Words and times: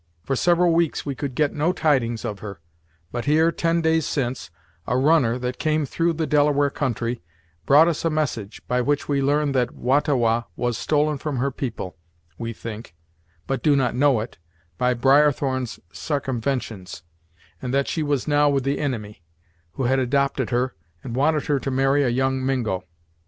For 0.23 0.35
several 0.35 0.71
weeks 0.73 1.05
we 1.05 1.13
could 1.13 1.35
get 1.35 1.53
no 1.53 1.71
tidings 1.71 2.25
of 2.25 2.39
her; 2.39 2.59
but 3.11 3.25
here, 3.25 3.51
ten 3.51 3.83
days 3.83 4.03
since, 4.07 4.49
a 4.87 4.97
runner, 4.97 5.37
that 5.37 5.59
came 5.59 5.85
through 5.85 6.13
the 6.13 6.25
Delaware 6.25 6.71
country, 6.71 7.21
brought 7.67 7.87
us 7.87 8.03
a 8.03 8.09
message, 8.09 8.67
by 8.67 8.81
which 8.81 9.07
we 9.07 9.21
learn 9.21 9.51
that 9.51 9.75
Wah 9.75 9.99
ta 9.99 10.15
Wah 10.15 10.45
was 10.55 10.75
stolen 10.75 11.19
from 11.19 11.37
her 11.37 11.51
people, 11.51 11.97
we 12.39 12.51
think, 12.51 12.95
but 13.45 13.61
do 13.61 13.75
not 13.75 13.93
know 13.93 14.21
it, 14.21 14.39
by 14.79 14.95
Briarthorn's 14.95 15.79
sarcumventions, 15.91 17.03
and 17.61 17.71
that 17.71 17.87
she 17.87 18.01
was 18.01 18.27
now 18.27 18.49
with 18.49 18.63
the 18.63 18.79
inimy, 18.79 19.21
who 19.73 19.83
had 19.83 19.99
adopted 19.99 20.49
her, 20.49 20.73
and 21.03 21.15
wanted 21.15 21.45
her 21.45 21.59
to 21.59 21.69
marry 21.69 22.01
a 22.01 22.09
young 22.09 22.43
Mingo. 22.43 22.85